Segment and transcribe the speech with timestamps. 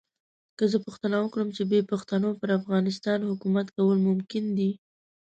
[0.57, 4.71] که زه پوښتنه وکړم چې بې پښتنو پر افغانستان حکومت کول ممکن دي.